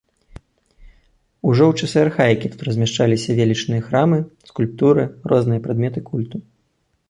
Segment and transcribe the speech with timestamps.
[1.49, 4.17] Ужо ў часы архаікі тут размяшчаліся велічныя храмы,
[4.53, 6.37] скульптуры, розныя прадметы культу.